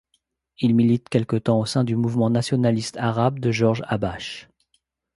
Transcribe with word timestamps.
Il 0.57 0.73
milite 0.73 1.09
quelque 1.09 1.35
temps 1.35 1.59
au 1.59 1.65
sein 1.67 1.83
du 1.83 1.95
Mouvement 1.95 2.31
nationaliste 2.31 2.97
arabe 2.97 3.37
de 3.37 3.51
Georges 3.51 3.83
Habache. 3.85 4.49